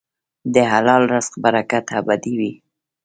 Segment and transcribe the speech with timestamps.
[0.53, 2.51] د حلال رزق برکت ابدي وي.